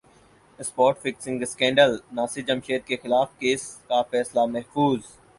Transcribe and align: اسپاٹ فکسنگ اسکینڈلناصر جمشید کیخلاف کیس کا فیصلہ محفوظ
اسپاٹ 0.59 0.97
فکسنگ 0.99 1.41
اسکینڈلناصر 1.41 2.41
جمشید 2.41 2.85
کیخلاف 2.87 3.37
کیس 3.39 3.67
کا 3.87 4.01
فیصلہ 4.11 4.45
محفوظ 4.45 4.99